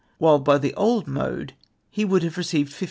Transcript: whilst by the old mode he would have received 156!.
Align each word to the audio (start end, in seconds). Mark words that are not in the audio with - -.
whilst 0.17 0.43
by 0.43 0.57
the 0.57 0.73
old 0.73 1.07
mode 1.07 1.53
he 1.91 2.03
would 2.03 2.23
have 2.23 2.35
received 2.35 2.71
156!. 2.73 2.79